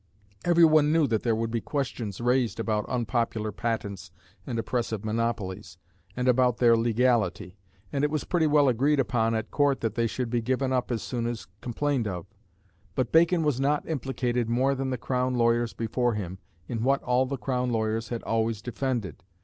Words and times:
Every 0.43 0.65
one 0.65 0.91
knew 0.91 1.05
that 1.05 1.21
there 1.21 1.35
would 1.35 1.51
be 1.51 1.61
questions 1.61 2.19
raised 2.19 2.59
about 2.59 2.89
unpopular 2.89 3.51
patents 3.51 4.09
and 4.47 4.57
oppressive 4.57 5.05
monopolies, 5.05 5.77
and 6.17 6.27
about 6.27 6.57
their 6.57 6.75
legality; 6.75 7.59
and 7.93 8.03
it 8.03 8.09
was 8.09 8.23
pretty 8.23 8.47
well 8.47 8.67
agreed 8.67 8.99
upon 8.99 9.35
at 9.35 9.51
Court 9.51 9.81
that 9.81 9.93
they 9.93 10.07
should 10.07 10.31
be 10.31 10.41
given 10.41 10.73
up 10.73 10.89
as 10.91 11.03
soon 11.03 11.27
as 11.27 11.45
complained 11.61 12.07
of. 12.07 12.25
But 12.95 13.11
Bacon 13.11 13.43
was 13.43 13.59
not 13.59 13.87
implicated 13.87 14.49
more 14.49 14.73
than 14.73 14.89
the 14.89 14.97
Crown 14.97 15.35
lawyers 15.35 15.73
before 15.73 16.15
him, 16.15 16.39
in 16.67 16.81
what 16.81 17.03
all 17.03 17.27
the 17.27 17.37
Crown 17.37 17.69
lawyers 17.71 18.09
had 18.09 18.23
always 18.23 18.63
defended. 18.63 19.21